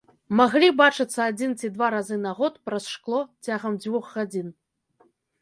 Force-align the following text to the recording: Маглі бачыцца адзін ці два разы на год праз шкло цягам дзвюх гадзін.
Маглі 0.37 0.69
бачыцца 0.79 1.19
адзін 1.31 1.53
ці 1.59 1.67
два 1.75 1.87
разы 1.95 2.17
на 2.23 2.33
год 2.39 2.57
праз 2.71 2.89
шкло 2.95 3.21
цягам 3.51 3.79
дзвюх 3.83 4.11
гадзін. 4.17 4.51